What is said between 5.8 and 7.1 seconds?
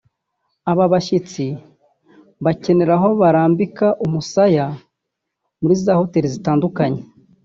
za hoteli zitandukanye